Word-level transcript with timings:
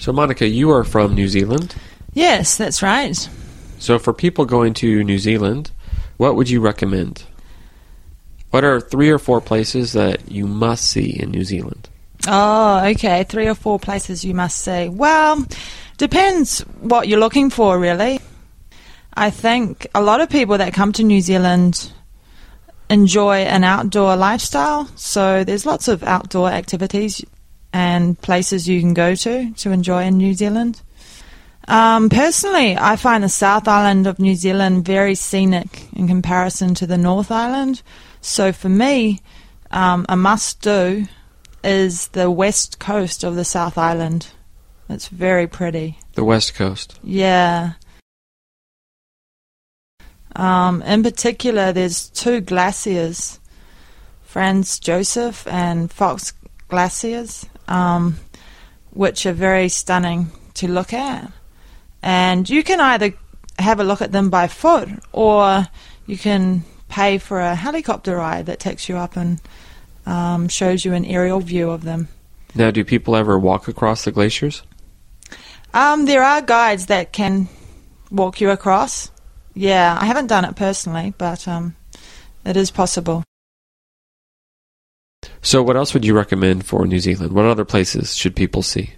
So, 0.00 0.14
Monica, 0.14 0.48
you 0.48 0.70
are 0.70 0.82
from 0.82 1.14
New 1.14 1.28
Zealand. 1.28 1.74
Yes, 2.14 2.56
that's 2.56 2.82
right. 2.82 3.14
So, 3.78 3.98
for 3.98 4.14
people 4.14 4.46
going 4.46 4.72
to 4.74 5.04
New 5.04 5.18
Zealand, 5.18 5.72
what 6.16 6.36
would 6.36 6.48
you 6.48 6.62
recommend? 6.62 7.24
What 8.48 8.64
are 8.64 8.80
three 8.80 9.10
or 9.10 9.18
four 9.18 9.42
places 9.42 9.92
that 9.92 10.30
you 10.30 10.46
must 10.46 10.86
see 10.86 11.20
in 11.20 11.30
New 11.30 11.44
Zealand? 11.44 11.90
Oh, 12.26 12.82
okay. 12.86 13.24
Three 13.24 13.46
or 13.46 13.54
four 13.54 13.78
places 13.78 14.24
you 14.24 14.32
must 14.32 14.58
see. 14.58 14.88
Well, 14.88 15.46
depends 15.98 16.60
what 16.80 17.06
you're 17.06 17.20
looking 17.20 17.50
for, 17.50 17.78
really. 17.78 18.20
I 19.12 19.28
think 19.28 19.86
a 19.94 20.00
lot 20.00 20.22
of 20.22 20.30
people 20.30 20.56
that 20.58 20.72
come 20.72 20.92
to 20.92 21.02
New 21.02 21.20
Zealand 21.20 21.92
enjoy 22.88 23.40
an 23.42 23.64
outdoor 23.64 24.16
lifestyle. 24.16 24.86
So 24.96 25.44
there's 25.44 25.66
lots 25.66 25.88
of 25.88 26.02
outdoor 26.02 26.48
activities 26.48 27.22
and 27.72 28.20
places 28.20 28.68
you 28.68 28.80
can 28.80 28.94
go 28.94 29.14
to 29.14 29.52
to 29.52 29.70
enjoy 29.70 30.04
in 30.04 30.16
New 30.16 30.34
Zealand. 30.34 30.82
Um, 31.68 32.08
personally, 32.08 32.76
I 32.76 32.96
find 32.96 33.22
the 33.22 33.28
South 33.28 33.68
Island 33.68 34.06
of 34.06 34.18
New 34.18 34.34
Zealand 34.34 34.84
very 34.84 35.14
scenic 35.14 35.88
in 35.92 36.08
comparison 36.08 36.74
to 36.74 36.86
the 36.86 36.98
North 36.98 37.30
Island. 37.30 37.82
So 38.20 38.52
for 38.52 38.68
me, 38.68 39.20
um, 39.70 40.04
a 40.08 40.16
must 40.16 40.62
do 40.62 41.06
is 41.62 42.08
the 42.08 42.30
west 42.30 42.80
coast 42.80 43.22
of 43.22 43.36
the 43.36 43.44
South 43.44 43.78
Island. 43.78 44.28
It's 44.88 45.08
very 45.08 45.46
pretty. 45.46 45.98
The 46.14 46.24
West 46.24 46.54
Coast. 46.54 46.98
Yeah. 47.04 47.74
Um, 50.34 50.82
in 50.82 51.02
particular, 51.02 51.72
there's 51.72 52.08
two 52.08 52.40
glaciers, 52.40 53.38
Franz 54.22 54.78
Josef 54.78 55.46
and 55.46 55.92
Fox 55.92 56.32
glaciers, 56.68 57.46
um, 57.70 58.16
which 58.90 59.24
are 59.24 59.32
very 59.32 59.70
stunning 59.70 60.30
to 60.54 60.68
look 60.68 60.92
at. 60.92 61.32
And 62.02 62.48
you 62.48 62.62
can 62.62 62.80
either 62.80 63.14
have 63.58 63.80
a 63.80 63.84
look 63.84 64.02
at 64.02 64.12
them 64.12 64.28
by 64.28 64.48
foot 64.48 64.88
or 65.12 65.66
you 66.06 66.18
can 66.18 66.64
pay 66.88 67.18
for 67.18 67.40
a 67.40 67.54
helicopter 67.54 68.16
ride 68.16 68.46
that 68.46 68.58
takes 68.58 68.88
you 68.88 68.96
up 68.96 69.16
and 69.16 69.40
um, 70.06 70.48
shows 70.48 70.84
you 70.84 70.92
an 70.92 71.04
aerial 71.04 71.40
view 71.40 71.70
of 71.70 71.84
them. 71.84 72.08
Now, 72.54 72.70
do 72.70 72.84
people 72.84 73.14
ever 73.14 73.38
walk 73.38 73.68
across 73.68 74.04
the 74.04 74.10
glaciers? 74.10 74.62
Um, 75.72 76.06
there 76.06 76.24
are 76.24 76.42
guides 76.42 76.86
that 76.86 77.12
can 77.12 77.48
walk 78.10 78.40
you 78.40 78.50
across. 78.50 79.10
Yeah, 79.54 79.96
I 80.00 80.06
haven't 80.06 80.26
done 80.26 80.44
it 80.44 80.56
personally, 80.56 81.14
but 81.16 81.46
um, 81.46 81.76
it 82.44 82.56
is 82.56 82.72
possible. 82.72 83.22
So, 85.42 85.62
what 85.62 85.76
else 85.76 85.94
would 85.94 86.04
you 86.04 86.14
recommend 86.14 86.66
for 86.66 86.86
New 86.86 86.98
Zealand? 86.98 87.32
What 87.32 87.46
other 87.46 87.64
places 87.64 88.14
should 88.14 88.36
people 88.36 88.62
see? 88.62 88.90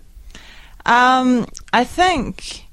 Um, 0.84 1.46
I 1.72 1.84
think 1.84 2.66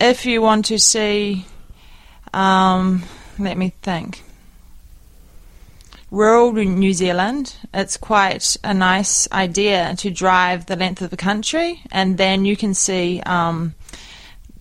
if 0.00 0.24
you 0.24 0.40
want 0.40 0.64
to 0.66 0.78
see, 0.78 1.44
um, 2.32 3.02
let 3.38 3.58
me 3.58 3.74
think. 3.82 4.22
Rural 6.10 6.52
New 6.52 6.92
Zealand, 6.92 7.54
it's 7.72 7.96
quite 7.96 8.56
a 8.64 8.74
nice 8.74 9.30
idea 9.30 9.94
to 9.98 10.10
drive 10.10 10.66
the 10.66 10.74
length 10.74 11.02
of 11.02 11.10
the 11.10 11.16
country, 11.16 11.82
and 11.92 12.18
then 12.18 12.44
you 12.44 12.56
can 12.56 12.74
see 12.74 13.20
um, 13.20 13.74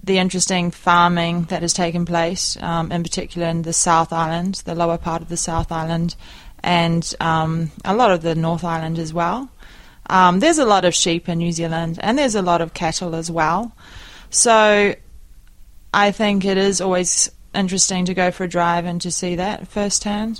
the 0.04 0.20
interesting 0.20 0.70
farming 0.70 1.44
that 1.46 1.64
has 1.64 1.74
taken 1.74 2.06
place, 2.06 2.56
um, 2.62 2.92
in 2.92 3.02
particular 3.02 3.48
in 3.48 3.64
the 3.64 3.74
South 3.74 4.14
Island, 4.14 4.62
the 4.66 4.76
lower 4.76 5.00
part 5.00 5.24
of 5.24 5.30
the 5.30 5.38
South 5.38 5.72
Island, 5.72 6.16
and 6.64 7.14
um, 7.20 7.72
a 7.86 7.96
lot 7.96 8.12
of 8.12 8.22
the 8.22 8.36
North 8.36 8.64
Island 8.64 9.00
as 9.00 9.14
well. 9.14 9.50
Um, 10.10 10.40
there's 10.40 10.58
a 10.58 10.66
lot 10.66 10.86
of 10.86 10.96
sheep 10.96 11.30
in 11.30 11.38
New 11.38 11.52
Zealand, 11.52 12.00
and 12.02 12.18
there's 12.18 12.36
a 12.36 12.42
lot 12.42 12.62
of 12.62 12.74
cattle 12.74 13.16
as 13.16 13.30
well. 13.30 13.76
So 14.30 14.96
I 15.94 16.12
think 16.12 16.46
it 16.46 16.58
is 16.58 16.82
always 16.82 17.32
interesting 17.54 18.06
to 18.06 18.14
go 18.14 18.32
for 18.32 18.44
a 18.44 18.48
drive 18.48 18.86
and 18.86 19.02
to 19.02 19.12
see 19.12 19.36
that 19.36 19.68
firsthand. 19.68 20.40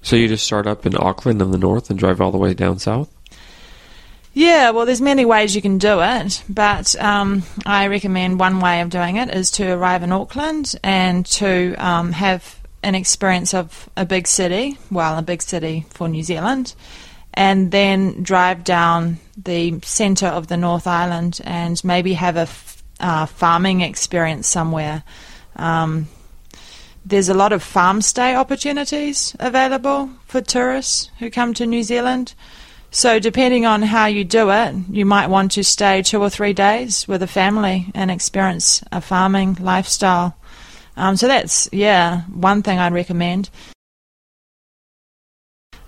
So, 0.00 0.16
you 0.16 0.28
just 0.28 0.46
start 0.46 0.66
up 0.66 0.86
in 0.86 0.96
Auckland 0.96 1.42
in 1.42 1.50
the 1.50 1.58
north 1.58 1.90
and 1.90 1.98
drive 1.98 2.20
all 2.20 2.30
the 2.30 2.38
way 2.38 2.54
down 2.54 2.78
south? 2.78 3.12
Yeah, 4.32 4.70
well, 4.70 4.86
there's 4.86 5.00
many 5.00 5.24
ways 5.24 5.56
you 5.56 5.62
can 5.62 5.78
do 5.78 6.00
it, 6.00 6.44
but 6.48 6.94
um, 7.02 7.42
I 7.66 7.88
recommend 7.88 8.38
one 8.38 8.60
way 8.60 8.80
of 8.80 8.90
doing 8.90 9.16
it 9.16 9.34
is 9.34 9.50
to 9.52 9.68
arrive 9.72 10.04
in 10.04 10.12
Auckland 10.12 10.76
and 10.84 11.26
to 11.26 11.74
um, 11.74 12.12
have 12.12 12.57
an 12.82 12.94
experience 12.94 13.54
of 13.54 13.88
a 13.96 14.04
big 14.04 14.26
city, 14.26 14.78
well, 14.90 15.18
a 15.18 15.22
big 15.22 15.42
city 15.42 15.86
for 15.90 16.08
New 16.08 16.22
Zealand, 16.22 16.74
and 17.34 17.70
then 17.70 18.22
drive 18.22 18.64
down 18.64 19.18
the 19.36 19.78
centre 19.82 20.26
of 20.26 20.46
the 20.48 20.56
North 20.56 20.86
Island 20.86 21.40
and 21.44 21.82
maybe 21.84 22.14
have 22.14 22.36
a 22.36 22.40
f- 22.40 22.82
uh, 23.00 23.26
farming 23.26 23.80
experience 23.80 24.48
somewhere. 24.48 25.02
Um, 25.56 26.08
there's 27.04 27.28
a 27.28 27.34
lot 27.34 27.52
of 27.52 27.62
farm 27.62 28.02
stay 28.02 28.34
opportunities 28.34 29.34
available 29.40 30.10
for 30.26 30.40
tourists 30.40 31.10
who 31.18 31.30
come 31.30 31.54
to 31.54 31.66
New 31.66 31.82
Zealand. 31.82 32.34
So, 32.90 33.18
depending 33.18 33.66
on 33.66 33.82
how 33.82 34.06
you 34.06 34.24
do 34.24 34.50
it, 34.50 34.74
you 34.90 35.04
might 35.04 35.28
want 35.28 35.52
to 35.52 35.64
stay 35.64 36.02
two 36.02 36.22
or 36.22 36.30
three 36.30 36.54
days 36.54 37.06
with 37.06 37.22
a 37.22 37.26
family 37.26 37.90
and 37.94 38.10
experience 38.10 38.82
a 38.90 39.00
farming 39.00 39.58
lifestyle. 39.60 40.37
Um, 40.98 41.16
so, 41.16 41.28
that's, 41.28 41.68
yeah, 41.72 42.22
one 42.22 42.62
thing 42.62 42.78
I'd 42.78 42.92
recommend. 42.92 43.50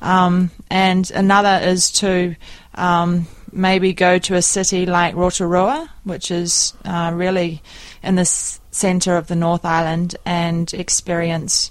Um, 0.01 0.51
and 0.71 1.11
another 1.11 1.59
is 1.67 1.91
to 1.93 2.37
um, 2.75 3.27
maybe 3.53 3.93
go 3.93 4.19
to 4.19 4.37
a 4.37 4.43
city 4.43 4.87
like 4.87 5.15
Rotorua, 5.15 5.91
which 6.05 6.31
is 6.31 6.75
uh, 6.85 7.11
really 7.13 7.61
in 8.03 8.15
the 8.15 8.23
s- 8.23 8.61
centre 8.71 9.17
of 9.17 9.27
the 9.27 9.35
North 9.37 9.65
Island, 9.65 10.17
and 10.25 10.73
experience 10.73 11.71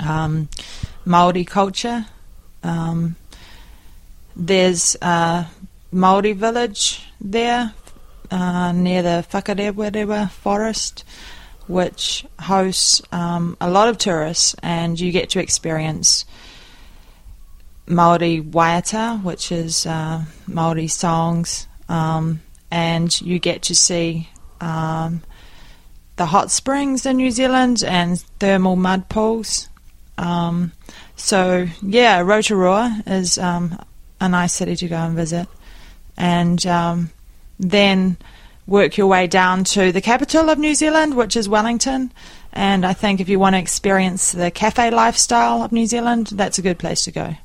um, 0.00 0.48
Maori 1.04 1.44
culture. 1.44 2.06
Um, 2.62 3.16
there's 4.34 4.96
a 5.02 5.46
Maori 5.92 6.32
village 6.32 7.06
there 7.20 7.74
uh, 8.30 8.72
near 8.72 9.02
the 9.02 9.26
Whakarewarewa 9.30 10.30
forest, 10.30 11.04
which 11.70 12.26
hosts 12.40 13.00
um, 13.12 13.56
a 13.60 13.70
lot 13.70 13.88
of 13.88 13.96
tourists, 13.96 14.54
and 14.62 14.98
you 14.98 15.12
get 15.12 15.30
to 15.30 15.40
experience 15.40 16.24
Maori 17.86 18.40
waiata, 18.40 19.22
which 19.22 19.52
is 19.52 19.86
uh, 19.86 20.24
Maori 20.46 20.88
songs, 20.88 21.68
um, 21.88 22.40
and 22.70 23.20
you 23.20 23.38
get 23.38 23.62
to 23.62 23.74
see 23.74 24.28
um, 24.60 25.22
the 26.16 26.26
hot 26.26 26.50
springs 26.50 27.06
in 27.06 27.16
New 27.16 27.30
Zealand 27.30 27.82
and 27.86 28.20
thermal 28.38 28.76
mud 28.76 29.08
pools. 29.08 29.68
Um, 30.18 30.72
so 31.16 31.66
yeah, 31.82 32.20
Rotorua 32.20 33.02
is 33.06 33.38
um, 33.38 33.78
a 34.20 34.28
nice 34.28 34.52
city 34.52 34.76
to 34.76 34.88
go 34.88 34.96
and 34.96 35.16
visit, 35.16 35.48
and 36.16 36.64
um, 36.66 37.10
then 37.58 38.16
work 38.66 38.96
your 38.96 39.06
way 39.06 39.26
down 39.26 39.64
to 39.64 39.92
the 39.92 40.00
capital 40.00 40.48
of 40.48 40.58
New 40.58 40.74
Zealand, 40.74 41.16
which 41.16 41.36
is 41.36 41.48
Wellington. 41.48 42.12
And 42.52 42.84
I 42.84 42.92
think 42.92 43.20
if 43.20 43.28
you 43.28 43.38
want 43.38 43.54
to 43.54 43.60
experience 43.60 44.32
the 44.32 44.50
cafe 44.50 44.90
lifestyle 44.90 45.62
of 45.62 45.72
New 45.72 45.86
Zealand, 45.86 46.28
that's 46.28 46.58
a 46.58 46.62
good 46.62 46.78
place 46.78 47.04
to 47.04 47.10
go. 47.12 47.36